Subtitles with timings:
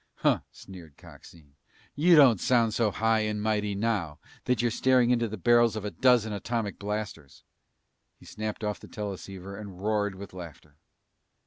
[0.15, 1.53] "Huh!" sneered Coxine.
[1.93, 5.85] "You don't sound so high and mighty now that you're staring into the barrels of
[5.85, 7.43] a dozen atomic blasters!"
[8.17, 10.77] He snapped off the teleceiver and roared with laughter.